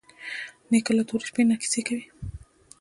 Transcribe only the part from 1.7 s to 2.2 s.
کوي.